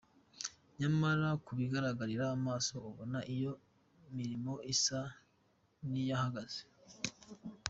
[0.79, 3.53] Nyamara ku bigaragarira amaso ubona iyo
[4.15, 4.99] mirimo isa
[5.89, 6.61] n’iyahagaze.